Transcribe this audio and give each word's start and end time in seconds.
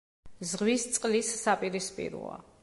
ზღვის 0.51 0.85
წყლის 0.95 1.29
საპირისპიროა. 1.43 2.41